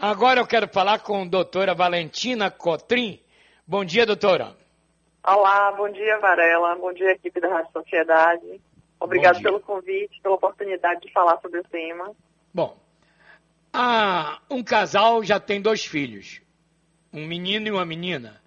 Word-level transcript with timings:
Agora 0.00 0.38
eu 0.38 0.46
quero 0.46 0.68
falar 0.68 1.00
com 1.00 1.22
a 1.22 1.24
doutora 1.24 1.74
Valentina 1.74 2.52
Cotrim. 2.52 3.20
Bom 3.66 3.84
dia, 3.84 4.06
doutora. 4.06 4.56
Olá, 5.26 5.72
bom 5.72 5.90
dia, 5.90 6.20
Varela. 6.20 6.76
Bom 6.76 6.92
dia, 6.92 7.10
equipe 7.10 7.40
da 7.40 7.48
Rádio 7.48 7.72
Sociedade. 7.72 8.60
Obrigado 9.00 9.42
pelo 9.42 9.58
convite, 9.58 10.20
pela 10.22 10.36
oportunidade 10.36 11.00
de 11.00 11.12
falar 11.12 11.40
sobre 11.40 11.58
o 11.58 11.64
tema. 11.64 12.12
Bom, 12.54 12.78
ah, 13.72 14.40
um 14.48 14.62
casal 14.62 15.24
já 15.24 15.40
tem 15.40 15.60
dois 15.60 15.84
filhos, 15.84 16.40
um 17.12 17.26
menino 17.26 17.66
e 17.66 17.70
uma 17.72 17.84
menina, 17.84 18.40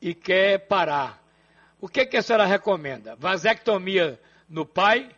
e 0.00 0.14
quer 0.14 0.60
parar. 0.60 1.22
O 1.78 1.88
que, 1.88 2.06
que 2.06 2.16
a 2.16 2.22
senhora 2.22 2.46
recomenda? 2.46 3.14
Vasectomia 3.16 4.18
no 4.48 4.64
pai 4.64 5.10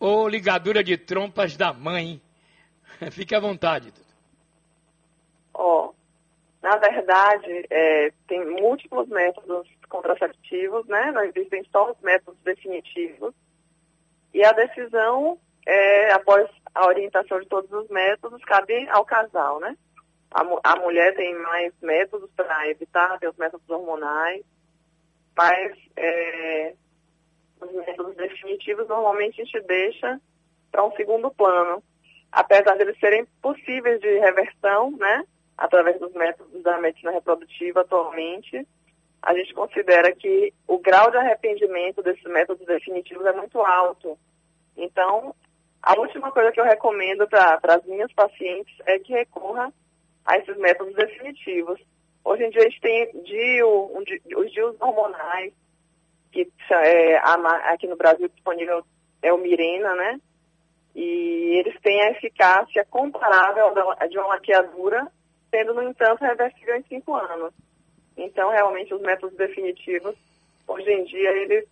ou 0.00 0.26
ligadura 0.26 0.82
de 0.82 0.96
trompas 0.96 1.58
da 1.58 1.74
mãe? 1.74 2.22
Fique 3.12 3.34
à 3.34 3.40
vontade. 3.40 3.92
Ó, 5.54 5.92
na 6.62 6.76
verdade, 6.76 7.66
é, 7.70 8.12
tem 8.28 8.44
múltiplos 8.44 9.08
métodos 9.08 9.68
contraceptivos, 9.88 10.86
né? 10.86 11.10
Não 11.10 11.22
existem 11.24 11.64
só 11.72 11.90
os 11.90 12.00
métodos 12.00 12.40
definitivos. 12.42 13.34
E 14.32 14.44
a 14.44 14.52
decisão, 14.52 15.38
é, 15.66 16.12
após 16.12 16.48
a 16.74 16.86
orientação 16.86 17.40
de 17.40 17.48
todos 17.48 17.70
os 17.72 17.88
métodos, 17.88 18.42
cabe 18.44 18.88
ao 18.90 19.04
casal, 19.04 19.60
né? 19.60 19.76
A, 20.30 20.42
a 20.72 20.76
mulher 20.76 21.14
tem 21.14 21.34
mais 21.34 21.74
métodos 21.82 22.30
para 22.34 22.68
evitar, 22.68 23.18
tem 23.18 23.28
os 23.28 23.36
métodos 23.36 23.68
hormonais, 23.68 24.42
mas 25.36 25.76
é, 25.96 26.74
os 27.60 27.72
métodos 27.72 28.16
definitivos 28.16 28.88
normalmente 28.88 29.40
a 29.40 29.44
gente 29.44 29.60
deixa 29.66 30.20
para 30.70 30.84
um 30.84 30.92
segundo 30.92 31.30
plano. 31.30 31.82
Apesar 32.30 32.76
de 32.76 32.82
eles 32.82 32.98
serem 32.98 33.26
possíveis 33.42 34.00
de 34.00 34.18
reversão, 34.18 34.92
né? 34.92 35.24
Através 35.62 35.96
dos 36.00 36.12
métodos 36.12 36.60
da 36.60 36.76
medicina 36.78 37.12
reprodutiva 37.12 37.82
atualmente, 37.82 38.66
a 39.22 39.32
gente 39.32 39.54
considera 39.54 40.12
que 40.12 40.52
o 40.66 40.78
grau 40.78 41.08
de 41.08 41.18
arrependimento 41.18 42.02
desses 42.02 42.24
métodos 42.24 42.66
definitivos 42.66 43.24
é 43.24 43.32
muito 43.32 43.60
alto. 43.60 44.18
Então, 44.76 45.32
a 45.80 45.96
última 46.00 46.32
coisa 46.32 46.50
que 46.50 46.60
eu 46.60 46.64
recomendo 46.64 47.28
para 47.28 47.60
as 47.76 47.84
minhas 47.86 48.12
pacientes 48.12 48.74
é 48.86 48.98
que 48.98 49.12
recorra 49.12 49.72
a 50.26 50.36
esses 50.36 50.56
métodos 50.56 50.96
definitivos. 50.96 51.80
Hoje 52.24 52.42
em 52.42 52.50
dia 52.50 52.62
a 52.62 52.64
gente 52.64 52.80
tem 52.80 53.22
DIU, 53.22 53.68
um, 53.68 54.02
os 54.40 54.52
DIUs 54.52 54.74
hormonais, 54.80 55.52
que 56.32 56.50
é, 56.72 57.18
aqui 57.72 57.86
no 57.86 57.94
Brasil 57.94 58.28
disponível 58.28 58.84
é 59.22 59.32
o 59.32 59.38
Mirena, 59.38 59.94
né? 59.94 60.20
E 60.96 61.60
eles 61.60 61.80
têm 61.80 62.02
a 62.02 62.10
eficácia 62.10 62.84
comparável 62.90 63.72
de 64.08 64.18
uma 64.18 64.26
laqueadura 64.26 65.06
sendo, 65.52 65.74
no 65.74 65.82
entanto, 65.82 66.24
reversível 66.24 66.76
em 66.76 66.82
cinco 66.84 67.14
anos. 67.14 67.52
Então, 68.16 68.50
realmente, 68.50 68.94
os 68.94 69.02
métodos 69.02 69.36
definitivos, 69.36 70.16
hoje 70.66 70.90
em 70.90 71.04
dia, 71.04 71.30
eles 71.30 71.66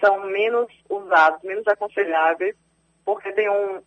são 0.00 0.26
menos 0.26 0.66
usados, 0.88 1.40
menos 1.42 1.66
aconselháveis, 1.68 2.56
porque 3.04 3.32
tem 3.32 3.48
um 3.48 3.80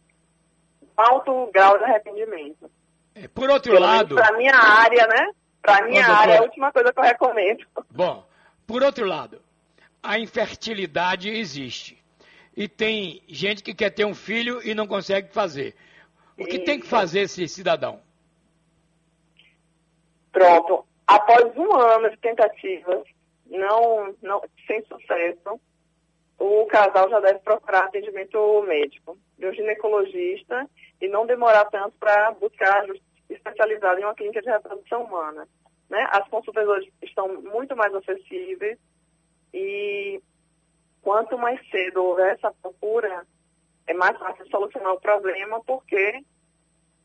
alto 0.96 1.50
grau 1.54 1.78
de 1.78 1.84
arrependimento. 1.84 2.72
É, 3.14 3.28
por 3.28 3.50
outro 3.50 3.74
Pelo 3.74 3.86
lado... 3.86 4.16
Para 4.16 4.38
minha 4.38 4.56
área, 4.56 5.06
né? 5.08 5.32
Para 5.62 5.86
minha 5.86 6.06
área, 6.06 6.34
é 6.34 6.38
a 6.38 6.44
última 6.44 6.72
coisa 6.72 6.94
que 6.94 7.00
eu 7.00 7.04
recomendo. 7.04 7.66
Bom, 7.90 8.26
por 8.68 8.84
outro 8.84 9.06
lado, 9.06 9.42
a 10.02 10.20
infertilidade 10.20 11.30
existe. 11.30 12.02
E 12.56 12.68
tem 12.68 13.22
gente 13.28 13.64
que 13.64 13.74
quer 13.74 13.90
ter 13.90 14.06
um 14.06 14.16
filho 14.16 14.62
e 14.64 14.74
não 14.74 14.88
consegue 14.88 15.34
fazer. 15.34 15.76
O 16.38 16.46
que 16.46 16.60
tem 16.60 16.80
que 16.80 16.86
fazer 16.86 17.22
esse 17.22 17.48
cidadão? 17.48 18.00
Pronto. 20.36 20.86
Após 21.08 21.56
um 21.56 21.74
ano 21.74 22.10
de 22.10 22.18
tentativas, 22.18 23.08
não, 23.46 24.14
não, 24.22 24.42
sem 24.68 24.84
sucesso, 24.84 25.62
o 26.38 26.66
casal 26.66 27.10
já 27.10 27.22
deve 27.22 27.40
procurar 27.40 27.86
atendimento 27.86 28.62
médico 28.64 29.18
de 29.40 29.48
um 29.48 29.54
ginecologista 29.54 30.70
e 31.00 31.08
não 31.08 31.26
demorar 31.26 31.64
tanto 31.66 31.98
para 31.98 32.32
buscar 32.32 32.86
especializado 33.30 34.02
em 34.02 34.04
uma 34.04 34.14
clínica 34.14 34.42
de 34.42 34.50
reprodução 34.50 35.04
humana. 35.04 35.48
Né? 35.90 36.06
As 36.12 36.28
consultas 36.28 36.68
hoje 36.68 36.92
estão 37.02 37.42
muito 37.42 37.74
mais 37.74 37.96
acessíveis 37.96 38.78
e 39.54 40.22
quanto 41.02 41.38
mais 41.38 41.66
cedo 41.70 42.04
houver 42.04 42.34
essa 42.34 42.52
procura, 42.62 43.26
é 43.88 43.94
mais 43.94 44.18
fácil 44.18 44.46
solucionar 44.50 44.96
o 44.96 45.00
problema, 45.00 45.64
porque 45.64 46.26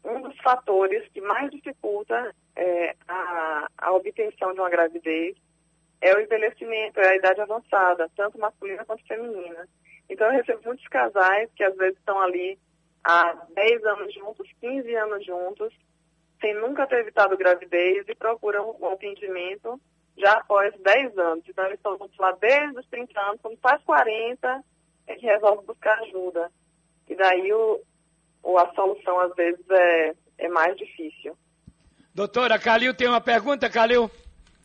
um 0.04 0.22
dos 0.22 0.36
fatores 0.38 1.06
que 1.12 1.20
mais 1.20 1.50
dificulta 1.50 2.34
é, 2.56 2.96
a, 3.06 3.68
a 3.78 3.92
obtenção 3.92 4.52
de 4.52 4.60
uma 4.60 4.70
gravidez 4.70 5.36
é 6.00 6.14
o 6.14 6.20
envelhecimento, 6.20 6.98
é 6.98 7.08
a 7.08 7.16
idade 7.16 7.40
avançada, 7.40 8.10
tanto 8.16 8.38
masculina 8.38 8.84
quanto 8.84 9.06
feminina. 9.06 9.68
Então 10.08 10.26
eu 10.28 10.32
recebo 10.32 10.60
muitos 10.64 10.86
casais 10.88 11.50
que 11.54 11.62
às 11.62 11.76
vezes 11.76 11.98
estão 11.98 12.20
ali 12.20 12.58
há 13.04 13.46
10 13.54 13.84
anos 13.84 14.14
juntos, 14.14 14.48
15 14.60 14.94
anos 14.94 15.24
juntos, 15.24 15.72
sem 16.40 16.54
nunca 16.54 16.86
ter 16.86 17.00
evitado 17.00 17.36
gravidez 17.36 18.08
e 18.08 18.14
procuram 18.14 18.76
um 18.80 18.88
atendimento 18.88 19.78
já 20.16 20.32
após 20.32 20.74
10 20.80 21.18
anos. 21.18 21.44
Então 21.46 21.64
eles 21.66 21.78
estão 21.78 21.98
juntos 21.98 22.16
lá 22.18 22.32
desde 22.32 22.78
os 22.78 22.86
30 22.88 23.20
anos, 23.20 23.40
quando 23.42 23.58
faz 23.58 23.82
40, 23.84 24.64
é 25.06 25.14
que 25.16 25.26
resolve 25.26 25.66
buscar 25.66 25.98
ajuda. 26.00 26.50
E 27.08 27.14
daí 27.14 27.52
o, 27.52 27.80
ou 28.42 28.58
a 28.58 28.72
solução 28.74 29.20
às 29.20 29.34
vezes 29.34 29.64
é, 29.70 30.14
é 30.38 30.48
mais 30.48 30.76
difícil. 30.76 31.36
Doutora, 32.14 32.58
Calil 32.58 32.94
tem 32.94 33.08
uma 33.08 33.20
pergunta, 33.20 33.70
Calil? 33.70 34.10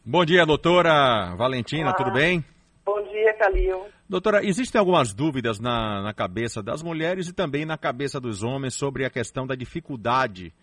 Bom 0.04 0.26
dia, 0.26 0.46
doutora 0.46 1.36
Valentina, 1.36 1.94
tudo 1.94 2.12
bem? 2.12 2.44
Bom 2.86 3.02
dia, 3.04 3.34
Calil. 3.36 3.86
Doutora, 4.08 4.46
existem 4.46 4.78
algumas 4.78 5.14
dúvidas 5.14 5.60
na, 5.60 6.02
na 6.02 6.14
cabeça 6.14 6.62
das 6.62 6.84
mulheres 6.84 7.28
e 7.28 7.34
também 7.34 7.66
na 7.66 7.78
cabeça 7.78 8.20
dos 8.20 8.44
homens 8.44 8.76
sobre 8.76 9.04
a 9.04 9.10
questão 9.10 9.48
da 9.48 9.56
dificuldade 9.56 10.54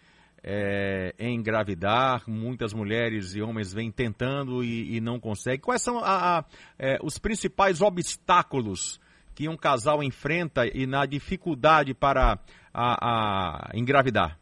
é, 0.42 1.14
em 1.18 1.36
engravidar. 1.36 2.22
Muitas 2.28 2.72
mulheres 2.72 3.34
e 3.34 3.42
homens 3.42 3.72
vêm 3.72 3.90
tentando 3.90 4.62
e, 4.62 4.96
e 4.96 5.00
não 5.00 5.18
conseguem. 5.18 5.60
Quais 5.60 5.82
são 5.82 5.98
a, 5.98 6.38
a, 6.38 6.44
é, 6.78 6.98
os 7.02 7.18
principais 7.18 7.80
obstáculos 7.80 9.00
que 9.34 9.48
um 9.48 9.56
casal 9.56 10.02
enfrenta 10.02 10.66
e 10.66 10.86
na 10.86 11.06
dificuldade 11.06 11.94
para 11.94 12.38
a, 12.72 13.70
a 13.70 13.70
engravidar? 13.74 14.38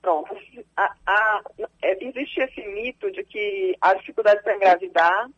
Pronto. 0.00 0.36
A, 0.76 0.94
a, 1.06 1.42
é, 1.82 2.04
existe 2.04 2.40
esse 2.40 2.62
mito 2.68 3.10
de 3.10 3.24
que 3.24 3.76
a 3.80 3.94
dificuldade 3.94 4.42
para 4.42 4.56
engravidar 4.56 5.28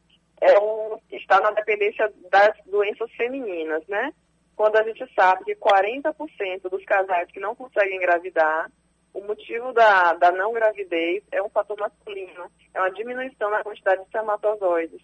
é 0.41 0.59
um, 0.59 0.99
está 1.11 1.41
na 1.41 1.51
dependência 1.51 2.13
das 2.31 2.55
doenças 2.67 3.11
femininas, 3.13 3.87
né? 3.89 4.13
Quando 4.55 4.77
a 4.77 4.83
gente 4.83 5.05
sabe 5.15 5.45
que 5.45 5.57
40% 5.57 6.69
dos 6.69 6.85
casais 6.85 7.31
que 7.31 7.41
não 7.41 7.55
conseguem 7.55 7.97
engravidar, 7.97 8.71
o 9.15 9.23
motivo 9.23 9.73
da, 9.73 10.15
da 10.15 10.31
não 10.33 10.53
gravidez 10.53 11.23
é 11.33 11.43
um 11.43 11.49
fator 11.49 11.79
masculino, 11.79 12.51
é 12.75 12.81
uma 12.81 12.91
diminuição 12.91 13.51
na 13.51 13.63
quantidade 13.63 14.01
de 14.01 14.07
espermatozoides. 14.07 15.01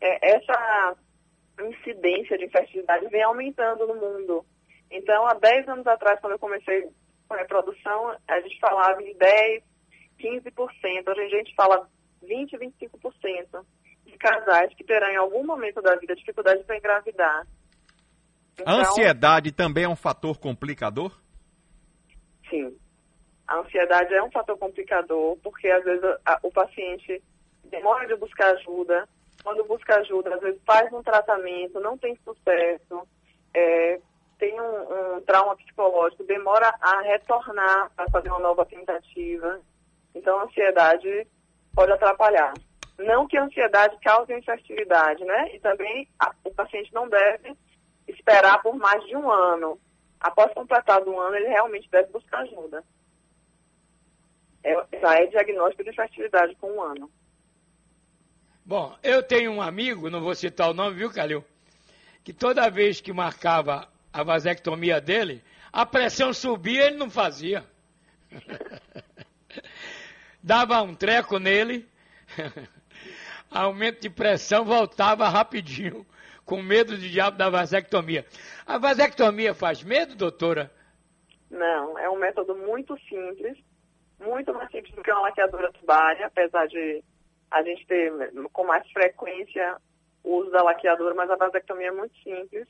É, 0.00 0.36
essa 0.36 0.96
incidência 1.64 2.36
de 2.36 2.44
infertilidade 2.44 3.08
vem 3.08 3.22
aumentando 3.22 3.86
no 3.86 3.94
mundo. 3.94 4.44
Então, 4.90 5.26
há 5.26 5.34
10 5.34 5.68
anos 5.68 5.86
atrás, 5.86 6.20
quando 6.20 6.34
eu 6.34 6.38
comecei 6.38 6.88
com 7.26 7.34
a 7.34 7.38
reprodução, 7.38 8.16
a 8.28 8.40
gente 8.40 8.58
falava 8.60 9.02
de 9.02 9.14
10, 9.14 9.62
15%. 10.18 11.08
Hoje 11.08 11.20
a 11.20 11.28
gente 11.28 11.54
fala 11.54 11.88
20, 12.22 12.56
25% 12.56 13.64
de 14.04 14.18
casais 14.18 14.72
que 14.74 14.84
terão 14.84 15.08
em 15.08 15.16
algum 15.16 15.44
momento 15.44 15.82
da 15.82 15.96
vida 15.96 16.14
dificuldade 16.14 16.62
para 16.64 16.76
engravidar. 16.76 17.46
Então, 18.54 18.66
a 18.66 18.80
ansiedade 18.80 19.52
também 19.52 19.84
é 19.84 19.88
um 19.88 19.96
fator 19.96 20.38
complicador? 20.38 21.12
Sim. 22.48 22.76
A 23.46 23.58
ansiedade 23.58 24.14
é 24.14 24.22
um 24.22 24.30
fator 24.30 24.56
complicador, 24.58 25.36
porque 25.42 25.68
às 25.68 25.84
vezes 25.84 26.02
a, 26.24 26.38
o 26.42 26.50
paciente 26.50 27.22
demora 27.64 28.06
de 28.06 28.16
buscar 28.16 28.50
ajuda, 28.54 29.08
quando 29.46 29.62
busca 29.62 30.00
ajuda, 30.00 30.34
às 30.34 30.40
vezes 30.40 30.60
faz 30.66 30.92
um 30.92 31.04
tratamento, 31.04 31.78
não 31.78 31.96
tem 31.96 32.18
sucesso, 32.24 33.06
é, 33.54 34.00
tem 34.40 34.60
um, 34.60 35.14
um, 35.14 35.20
trauma 35.20 35.54
psicológico, 35.54 36.24
demora 36.24 36.74
a 36.80 37.00
retornar 37.02 37.92
para 37.94 38.10
fazer 38.10 38.28
uma 38.28 38.40
nova 38.40 38.66
tentativa. 38.66 39.60
Então, 40.12 40.40
a 40.40 40.42
ansiedade 40.46 41.28
pode 41.72 41.92
atrapalhar. 41.92 42.54
Não 42.98 43.28
que 43.28 43.36
a 43.36 43.44
ansiedade 43.44 43.96
cause 44.02 44.34
infertilidade, 44.34 45.24
né? 45.24 45.54
E 45.54 45.60
também 45.60 46.08
a, 46.18 46.34
o 46.42 46.52
paciente 46.52 46.92
não 46.92 47.08
deve 47.08 47.56
esperar 48.08 48.60
por 48.62 48.74
mais 48.74 49.04
de 49.04 49.14
um 49.14 49.30
ano. 49.30 49.78
Após 50.18 50.52
completar 50.54 51.06
um 51.06 51.20
ano, 51.20 51.36
ele 51.36 51.50
realmente 51.50 51.88
deve 51.88 52.10
buscar 52.10 52.38
ajuda. 52.38 52.82
É, 54.64 54.74
já 55.00 55.20
é 55.20 55.26
diagnóstico 55.26 55.84
de 55.84 55.90
infertilidade 55.90 56.56
com 56.56 56.72
um 56.72 56.82
ano. 56.82 57.08
Bom, 58.66 58.98
eu 59.00 59.22
tenho 59.22 59.52
um 59.52 59.62
amigo, 59.62 60.10
não 60.10 60.20
vou 60.20 60.34
citar 60.34 60.68
o 60.68 60.74
nome, 60.74 60.96
viu, 60.96 61.08
Calil? 61.08 61.44
Que 62.24 62.32
toda 62.32 62.68
vez 62.68 63.00
que 63.00 63.12
marcava 63.12 63.88
a 64.12 64.24
vasectomia 64.24 65.00
dele, 65.00 65.40
a 65.72 65.86
pressão 65.86 66.32
subia 66.32 66.82
e 66.82 66.86
ele 66.88 66.96
não 66.96 67.08
fazia. 67.08 67.64
dava 70.42 70.82
um 70.82 70.96
treco 70.96 71.38
nele, 71.38 71.88
aumento 73.48 74.00
de 74.00 74.10
pressão, 74.10 74.64
voltava 74.64 75.28
rapidinho, 75.28 76.04
com 76.44 76.60
medo 76.60 76.98
de 76.98 77.08
diabo 77.08 77.38
da 77.38 77.48
vasectomia. 77.48 78.26
A 78.66 78.78
vasectomia 78.78 79.54
faz 79.54 79.84
medo, 79.84 80.16
doutora? 80.16 80.72
Não, 81.48 81.96
é 82.00 82.10
um 82.10 82.18
método 82.18 82.56
muito 82.56 82.98
simples, 83.08 83.56
muito 84.18 84.52
mais 84.52 84.68
simples 84.72 84.92
do 84.92 85.04
que 85.04 85.12
uma 85.12 85.20
laqueadura 85.20 85.70
tubária, 85.70 86.26
apesar 86.26 86.66
de 86.66 87.04
a 87.50 87.62
gente 87.62 87.86
ter 87.86 88.12
com 88.52 88.64
mais 88.64 88.88
frequência 88.90 89.76
o 90.22 90.38
uso 90.38 90.50
da 90.50 90.62
laqueadura, 90.62 91.14
mas 91.14 91.30
a 91.30 91.36
vasectomia 91.36 91.88
é 91.88 91.92
muito 91.92 92.16
simples. 92.22 92.66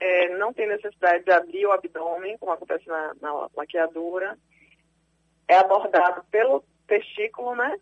É, 0.00 0.36
não 0.36 0.52
tem 0.52 0.66
necessidade 0.66 1.24
de 1.24 1.30
abrir 1.30 1.66
o 1.66 1.72
abdômen, 1.72 2.36
como 2.38 2.52
acontece 2.52 2.86
na, 2.88 3.14
na 3.20 3.48
laqueadura. 3.56 4.36
É 5.46 5.56
abordado 5.56 6.24
pelo 6.30 6.64
testículo, 6.86 7.54
né? 7.54 7.78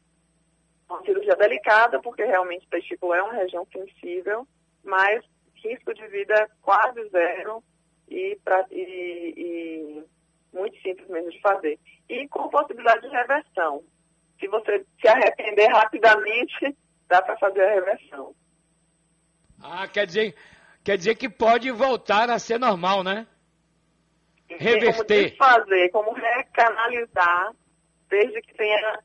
Uma 0.89 1.03
cirurgia 1.03 1.35
delicada, 1.35 2.01
porque 2.01 2.25
realmente 2.25 2.67
o 2.67 2.71
testículo 2.71 3.15
é 3.15 3.23
uma 3.23 3.33
região 3.33 3.67
sensível, 3.73 4.47
mas 4.85 5.25
risco 5.55 5.93
de 5.95 6.07
vida 6.09 6.49
quase 6.63 7.09
zero 7.09 7.63
e, 8.09 8.39
pra, 8.45 8.67
e, 8.71 9.35
e 9.37 10.05
muito 10.53 10.81
simples 10.81 11.09
mesmo 11.09 11.31
de 11.31 11.41
fazer. 11.41 11.79
E 12.09 12.29
com 12.29 12.49
possibilidade 12.49 13.03
de 13.03 13.09
reversão. 13.09 13.83
Se 14.39 14.49
você 14.49 14.85
se 15.01 15.09
arrepender 15.09 15.69
rapidamente, 15.69 16.77
dá 17.09 17.23
para 17.23 17.37
fazer 17.39 17.65
a 17.65 17.75
reversão. 17.75 18.35
Ah, 19.63 19.89
quer 19.89 20.07
dizer, 20.07 20.35
quer 20.85 20.97
dizer 20.97 21.15
que 21.15 21.29
pode 21.29 21.71
voltar 21.71 22.29
a 22.31 22.39
ser 22.39 22.59
normal, 22.59 23.03
né? 23.03 23.27
Reverter. 24.49 25.37
Como 25.37 25.51
fazer, 25.51 25.89
como 25.91 26.13
recanalizar, 26.13 27.53
desde 28.09 28.41
que 28.43 28.55
tenha 28.55 29.01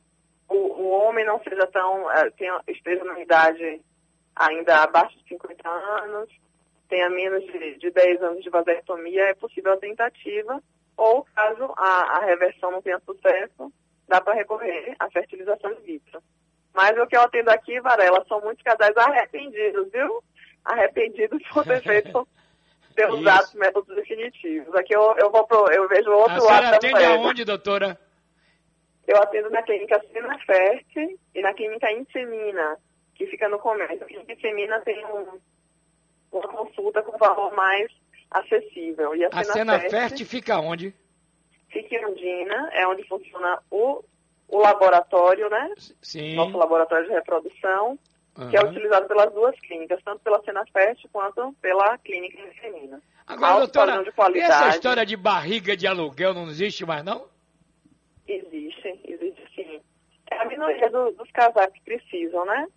o, 0.52 0.56
o 0.56 0.90
homem 0.90 1.26
não 1.26 1.42
seja 1.42 1.66
tão, 1.68 2.12
eh, 2.12 2.30
tenha, 2.32 2.62
esteja 2.68 3.04
na 3.06 3.20
idade 3.20 3.82
ainda 4.36 4.84
abaixo 4.84 5.18
de 5.20 5.30
50 5.30 5.70
anos, 5.70 6.30
tenha 6.90 7.10
menos 7.10 7.44
de, 7.46 7.78
de 7.78 7.90
10 7.90 8.22
anos 8.22 8.44
de 8.44 8.50
vasectomia, 8.50 9.30
é 9.30 9.34
possível 9.34 9.74
a 9.74 9.78
tentativa, 9.78 10.62
ou 10.98 11.26
caso 11.34 11.74
a, 11.78 12.18
a 12.18 12.26
reversão 12.26 12.72
não 12.72 12.82
tenha 12.82 13.00
sucesso, 13.00 13.72
dá 14.12 14.20
para 14.20 14.34
recorrer 14.34 14.94
à 15.00 15.10
fertilização 15.10 15.72
in 15.72 15.82
vitro. 15.86 16.22
Mas 16.74 16.98
o 16.98 17.08
que 17.08 17.16
eu 17.16 17.22
atendo 17.22 17.50
aqui, 17.50 17.80
Varela, 17.80 18.24
são 18.28 18.42
muitos 18.42 18.62
casais 18.62 18.96
arrependidos, 18.98 19.90
viu? 19.92 20.22
Arrependidos 20.66 21.42
por 21.50 21.64
ter 21.64 21.82
feito, 21.82 22.28
ter 22.94 23.10
usado 23.10 23.46
os 23.46 23.54
métodos 23.54 23.96
definitivos. 23.96 24.76
Aqui 24.76 24.94
eu, 24.94 25.16
eu, 25.18 25.32
vou 25.32 25.48
pro, 25.48 25.72
eu 25.72 25.88
vejo 25.88 26.12
outro 26.12 26.44
lado. 26.44 26.66
A 26.66 26.70
senhora 26.70 26.76
atende 26.76 27.06
aonde, 27.06 27.46
doutora? 27.46 27.98
Eu 29.08 29.18
atendo 29.18 29.50
na 29.50 29.64
clínica 29.64 30.02
Senafert 30.12 31.18
e 31.34 31.42
na 31.42 31.54
clínica 31.54 31.92
Insemina, 31.92 32.78
que 33.16 33.26
fica 33.28 33.48
no 33.48 33.60
comércio. 33.60 34.04
A 34.04 34.08
clínica 34.08 34.34
Insemina 34.34 34.80
tem 34.82 35.06
um, 35.06 35.40
uma 36.34 36.48
consulta 36.50 37.02
com 37.02 37.18
valor 37.18 37.54
mais 37.54 37.90
acessível. 38.30 39.16
E 39.16 39.24
a, 39.26 39.30
a 39.32 39.44
Senafert 39.44 40.24
fica 40.26 40.60
onde? 40.60 40.94
Undina, 42.08 42.70
é 42.74 42.88
onde 42.88 43.04
funciona 43.08 43.60
o, 43.70 44.04
o 44.48 44.60
laboratório, 44.60 45.50
né? 45.50 45.74
Sim. 46.02 46.36
Nosso 46.36 46.58
laboratório 46.58 47.08
de 47.08 47.14
reprodução, 47.14 47.98
uhum. 48.38 48.50
que 48.50 48.58
é 48.58 48.62
utilizado 48.62 49.08
pelas 49.08 49.34
duas 49.34 49.58
clínicas, 49.62 50.02
tanto 50.04 50.20
pela 50.20 50.44
Senafert 50.44 51.00
quanto 51.12 51.54
pela 51.62 51.98
clínica 52.00 52.38
feminina. 52.62 53.02
Agora, 53.26 53.54
Alto 53.54 53.72
doutora, 53.72 54.04
essa 54.40 54.70
história 54.70 55.06
de 55.06 55.16
barriga 55.16 55.78
de 55.78 55.88
aluguel 55.88 56.34
não 56.34 56.50
existe 56.50 56.86
mais, 56.86 57.04
não? 57.04 57.28
Existe, 58.28 59.00
existe 59.06 59.56
sim. 59.56 59.82
É 60.30 60.38
a 60.38 60.46
minoria 60.46 60.90
do, 60.90 61.12
dos 61.12 61.30
casais 61.32 61.72
que 61.74 61.82
precisam, 61.82 62.46
né? 62.46 62.68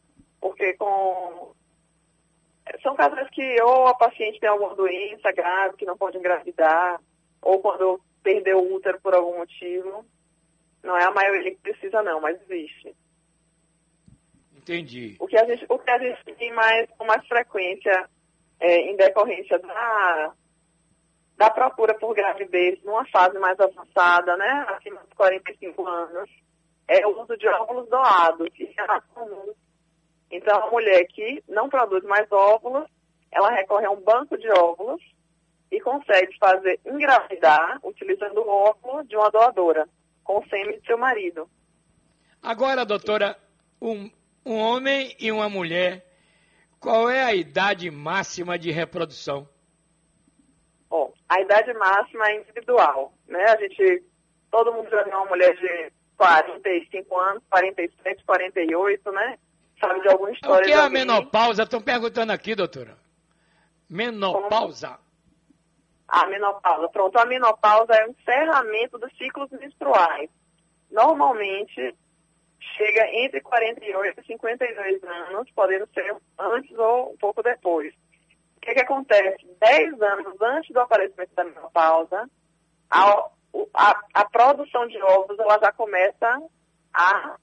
Porque 0.40 0.74
com... 0.74 1.52
São 2.82 2.94
casais 2.94 3.28
que 3.30 3.62
ou 3.62 3.86
a 3.86 3.94
paciente 3.94 4.40
tem 4.40 4.48
alguma 4.48 4.74
doença 4.74 5.30
grave 5.32 5.76
que 5.76 5.84
não 5.84 5.96
pode 5.96 6.16
engravidar, 6.16 7.00
ou 7.42 7.60
quando 7.60 8.00
perdeu 8.24 8.58
o 8.58 8.74
útero 8.74 8.98
por 9.00 9.14
algum 9.14 9.38
motivo. 9.38 10.04
Não 10.82 10.96
é 10.96 11.04
a 11.04 11.12
maioria 11.12 11.52
que 11.52 11.60
precisa 11.60 12.02
não, 12.02 12.20
mas 12.20 12.40
existe. 12.42 12.96
Entendi. 14.56 15.14
O 15.20 15.28
que 15.28 15.36
a 15.36 15.44
gente, 15.44 15.64
o 15.68 15.78
que 15.78 15.90
a 15.90 15.98
gente 15.98 16.24
tem 16.34 16.52
mais, 16.52 16.88
com 16.96 17.04
mais 17.04 17.24
frequência 17.28 18.08
é, 18.58 18.78
em 18.90 18.96
decorrência 18.96 19.58
da, 19.58 20.32
da 21.36 21.50
procura 21.50 21.94
por 21.94 22.14
gravidez 22.14 22.82
numa 22.82 23.06
fase 23.06 23.38
mais 23.38 23.60
avançada, 23.60 24.36
né, 24.36 24.66
acima 24.70 25.00
dos 25.02 25.12
45 25.14 25.86
anos, 25.86 26.30
é 26.88 27.06
o 27.06 27.22
uso 27.22 27.36
de 27.36 27.46
óvulos 27.46 27.88
doados, 27.88 28.48
isso 28.58 28.80
é 28.80 28.86
mais 28.86 29.04
comum. 29.14 29.52
Então, 30.30 30.64
a 30.64 30.70
mulher 30.70 31.04
que 31.06 31.42
não 31.48 31.68
produz 31.68 32.02
mais 32.04 32.30
óvulos, 32.32 32.88
ela 33.30 33.50
recorre 33.50 33.86
a 33.86 33.90
um 33.90 34.00
banco 34.00 34.36
de 34.38 34.48
óvulos 34.50 35.02
e 35.70 35.80
consegue 35.80 36.36
fazer 36.38 36.78
engravidar 36.84 37.78
utilizando 37.82 38.38
o 38.38 38.48
óvulo 38.48 39.04
de 39.04 39.16
uma 39.16 39.30
doadora, 39.30 39.88
com 40.22 40.38
o 40.38 40.48
sêmen 40.48 40.78
de 40.78 40.86
seu 40.86 40.96
marido. 40.96 41.48
Agora, 42.42 42.84
doutora, 42.84 43.36
um, 43.80 44.10
um 44.44 44.58
homem 44.58 45.14
e 45.18 45.32
uma 45.32 45.48
mulher, 45.48 46.04
qual 46.78 47.08
é 47.08 47.22
a 47.22 47.34
idade 47.34 47.90
máxima 47.90 48.58
de 48.58 48.70
reprodução? 48.70 49.48
Bom, 50.88 51.12
a 51.28 51.40
idade 51.40 51.72
máxima 51.72 52.28
é 52.28 52.40
individual, 52.40 53.12
né? 53.26 53.44
A 53.44 53.56
gente, 53.56 54.04
todo 54.50 54.72
mundo 54.72 54.88
já 54.90 55.02
viu 55.02 55.14
uma 55.14 55.26
mulher 55.26 55.56
de 55.56 55.92
45 56.16 57.18
anos, 57.18 57.42
47, 57.50 58.24
48, 58.24 59.12
né? 59.12 59.38
Sabe 59.80 60.00
de 60.00 60.08
alguma 60.08 60.30
história. 60.30 60.62
O 60.62 60.66
que 60.66 60.72
é 60.72 60.76
a 60.76 60.88
menopausa? 60.88 61.64
Estão 61.64 61.80
perguntando 61.80 62.32
aqui, 62.32 62.54
doutora. 62.54 62.96
Menopausa. 63.88 64.88
Como? 64.88 64.98
A 66.14 66.26
menopausa. 66.26 66.88
Pronto, 66.90 67.18
a 67.18 67.26
menopausa 67.26 67.92
é 67.92 68.06
o 68.06 68.10
encerramento 68.10 68.98
dos 68.98 69.10
ciclos 69.18 69.50
menstruais. 69.50 70.30
Normalmente, 70.88 71.96
chega 72.76 73.04
entre 73.16 73.40
48 73.40 74.20
e 74.20 74.24
52 74.24 75.02
anos, 75.02 75.50
podendo 75.50 75.88
ser 75.92 76.16
antes 76.38 76.78
ou 76.78 77.12
um 77.12 77.16
pouco 77.16 77.42
depois. 77.42 77.92
O 78.56 78.60
que, 78.60 78.74
que 78.74 78.80
acontece? 78.80 79.44
10 79.60 80.00
anos 80.00 80.40
antes 80.40 80.72
do 80.72 80.78
aparecimento 80.78 81.34
da 81.34 81.42
menopausa, 81.42 82.30
a, 82.88 83.28
a, 83.74 84.00
a 84.14 84.24
produção 84.26 84.86
de 84.86 85.02
óvulos 85.02 85.40
ela 85.40 85.58
já 85.58 85.72
começa 85.72 86.42
a 86.94 87.36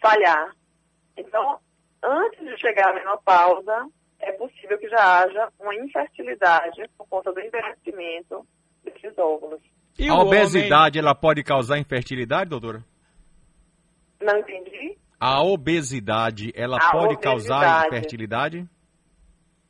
falhar. 0.00 0.54
Então, 1.16 1.58
antes 2.00 2.38
de 2.38 2.56
chegar 2.58 2.90
à 2.90 2.94
menopausa, 2.94 3.88
é 4.24 4.32
possível 4.32 4.78
que 4.78 4.88
já 4.88 5.22
haja 5.22 5.48
uma 5.60 5.74
infertilidade 5.74 6.88
por 6.96 7.06
conta 7.08 7.32
do 7.32 7.40
envelhecimento 7.40 8.46
desses 8.82 9.16
óvulos. 9.18 9.60
E 9.98 10.08
a 10.08 10.14
obesidade, 10.14 10.98
homem... 10.98 11.08
ela 11.08 11.14
pode 11.14 11.42
causar 11.42 11.78
infertilidade, 11.78 12.50
doutora? 12.50 12.84
Não 14.20 14.38
entendi. 14.38 14.98
A 15.20 15.42
obesidade, 15.42 16.52
ela 16.54 16.76
a 16.76 16.90
pode 16.90 17.14
obesidade, 17.14 17.22
causar 17.22 17.86
infertilidade? 17.86 18.68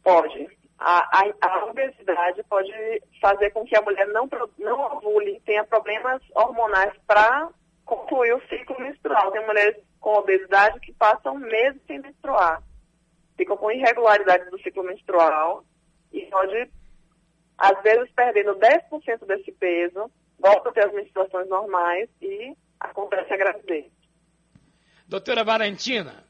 Pode. 0.02 0.48
A, 0.78 0.98
a, 0.98 1.32
a, 1.40 1.64
obesidade 1.66 2.42
pode 2.48 2.72
fazer 3.20 3.50
com 3.50 3.64
que 3.64 3.76
a 3.76 3.82
mulher 3.82 4.06
não, 4.08 4.28
não 4.58 4.80
ovule, 4.80 5.40
tenha 5.46 5.64
problemas 5.64 6.20
hormonais 6.34 6.92
para 7.06 7.48
concluir 7.84 8.34
o 8.34 8.48
ciclo 8.48 8.78
menstrual. 8.80 9.30
Tem 9.32 9.46
mulheres 9.46 9.76
com 10.00 10.14
obesidade 10.14 10.80
que 10.80 10.92
passam 10.92 11.38
meses 11.38 11.80
sem 11.86 12.00
menstruar 12.00 12.62
ficam 13.36 13.56
com 13.56 13.70
irregularidades 13.70 14.50
do 14.50 14.60
ciclo 14.60 14.82
menstrual 14.84 15.64
e 16.12 16.26
pode, 16.26 16.70
às 17.58 17.82
vezes, 17.82 18.10
perdendo 18.12 18.54
10% 18.56 19.26
desse 19.26 19.52
peso, 19.52 20.10
volta 20.38 20.68
a 20.68 20.72
ter 20.72 20.84
as 20.86 20.92
menstruações 20.92 21.48
normais 21.48 22.08
e 22.20 22.54
acontece 22.78 23.32
a 23.32 23.36
gravidez. 23.36 23.86
Doutora 25.06 25.44
Valentina, 25.44 26.24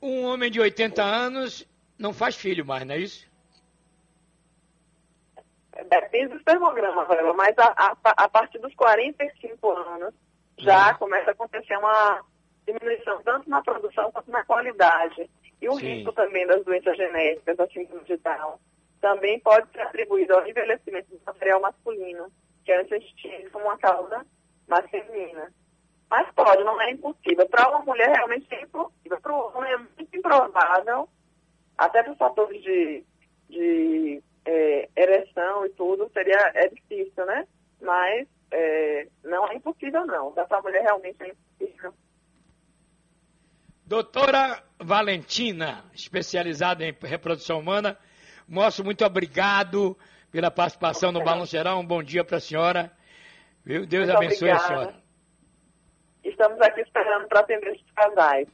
um 0.00 0.24
homem 0.24 0.50
de 0.50 0.60
80 0.60 1.02
anos 1.02 1.66
não 1.98 2.12
faz 2.12 2.36
filho 2.36 2.64
mais, 2.64 2.86
não 2.86 2.94
é 2.94 2.98
isso? 2.98 3.30
Depende 5.88 6.28
do 6.28 6.36
espermograma, 6.36 7.06
mas 7.34 7.56
a, 7.58 7.66
a, 7.76 7.96
a, 8.24 8.28
partir 8.28 8.58
dos 8.58 8.74
45 8.74 9.70
anos 9.70 10.14
já 10.58 10.92
uhum. 10.92 10.98
começa 10.98 11.30
a 11.30 11.32
acontecer 11.32 11.76
uma 11.76 12.24
diminuição 12.66 13.22
tanto 13.22 13.48
na 13.48 13.62
produção 13.62 14.10
quanto 14.12 14.30
na 14.30 14.44
qualidade. 14.44 15.30
E 15.60 15.68
o 15.68 15.74
Sim. 15.74 15.86
risco 15.86 16.12
também 16.12 16.46
das 16.46 16.64
doenças 16.64 16.96
genéticas, 16.96 17.56
da 17.56 17.66
síndrome 17.68 18.04
de 18.04 18.16
Down, 18.16 18.58
também 19.00 19.38
pode 19.40 19.70
ser 19.72 19.80
atribuído 19.82 20.34
ao 20.34 20.46
envelhecimento 20.46 21.10
do 21.10 21.20
material 21.24 21.60
masculino, 21.60 22.30
que 22.64 22.72
antes 22.72 22.92
a 22.92 22.98
gente 22.98 23.16
tinha 23.16 23.50
como 23.50 23.66
uma 23.66 23.78
causa 23.78 24.24
mais 24.68 24.88
feminina. 24.90 25.52
Mas 26.08 26.30
pode, 26.32 26.64
não 26.64 26.80
é 26.80 26.90
impossível. 26.90 27.48
Para 27.48 27.70
uma 27.70 27.80
mulher 27.80 28.10
realmente 28.10 28.46
é 28.52 28.62
impossível. 28.62 29.20
Para 29.20 29.32
o 29.32 29.56
homem 29.56 29.72
é 29.72 29.78
muito 29.78 30.16
improvável, 30.16 31.08
até 31.78 32.02
por 32.02 32.16
fatores 32.16 32.62
de, 32.62 33.04
de 33.48 34.22
é, 34.44 34.88
ereção 34.96 35.64
e 35.64 35.70
tudo, 35.70 36.10
seria 36.12 36.50
é 36.54 36.68
difícil, 36.68 37.24
né? 37.26 37.46
Mas 37.80 38.26
é, 38.50 39.08
não 39.24 39.46
é 39.48 39.54
impossível 39.54 40.04
não. 40.06 40.32
Para 40.32 40.58
a 40.58 40.62
mulher 40.62 40.82
realmente 40.82 41.22
é 41.22 41.28
impossível. 41.28 41.94
Doutora 43.90 44.62
Valentina, 44.78 45.82
especializada 45.92 46.84
em 46.84 46.94
reprodução 47.02 47.58
humana, 47.58 47.98
mostro 48.46 48.84
muito 48.84 49.04
obrigado 49.04 49.98
pela 50.30 50.48
participação 50.48 51.10
no 51.10 51.24
Balanço 51.24 51.50
Geral. 51.50 51.80
Um 51.80 51.84
bom 51.84 52.00
dia 52.00 52.22
para 52.22 52.36
a 52.36 52.40
senhora. 52.40 52.92
Viu? 53.64 53.84
Deus 53.84 54.06
Muito 54.06 54.16
abençoe 54.16 54.48
obrigada. 54.48 54.62
a 54.62 54.68
senhora. 54.68 54.94
Estamos 56.22 56.60
aqui 56.60 56.82
esperando 56.82 57.26
para 57.26 57.40
atender 57.40 57.72
esses 57.72 57.90
casais. 57.90 58.46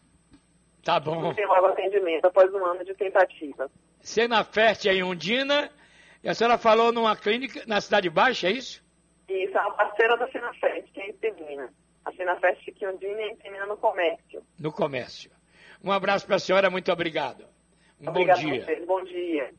Tá 0.82 0.98
bom. 0.98 1.34
Tem 1.34 1.46
logo 1.46 1.66
atendimento 1.66 2.24
após 2.24 2.50
um 2.54 2.64
ano 2.64 2.82
de 2.82 2.94
tentativa. 2.94 3.70
Senafert 4.00 4.86
em 4.86 5.02
Undina. 5.02 5.70
E 6.24 6.30
a 6.30 6.34
senhora 6.34 6.56
falou 6.56 6.92
numa 6.92 7.14
clínica 7.14 7.62
na 7.66 7.78
Cidade 7.82 8.08
Baixa, 8.08 8.48
é 8.48 8.52
isso? 8.52 8.82
Isso, 9.28 9.54
é 9.54 9.60
uma 9.60 9.74
parceira 9.74 10.16
da 10.16 10.28
Sinafest, 10.28 10.90
que 10.94 11.00
é 11.02 11.10
em 11.10 11.12
Penina. 11.12 11.70
A 12.06 12.12
Sinafest 12.12 12.64
fica 12.64 12.84
em 12.84 12.88
Ondina 12.88 13.20
e 13.22 13.36
Penina 13.36 13.66
no 13.66 13.76
comércio. 13.76 14.40
No 14.60 14.70
comércio. 14.72 15.28
Um 15.82 15.90
abraço 15.90 16.24
para 16.24 16.36
a 16.36 16.38
senhora, 16.38 16.70
muito 16.70 16.90
obrigado. 16.92 17.44
Um 18.00 18.08
Obrigada 18.10 18.40
bom 18.40 18.46
dia. 18.48 18.62
a 18.62 18.64
vocês. 18.64 18.86
Bom 18.86 19.04
dia. 19.04 19.50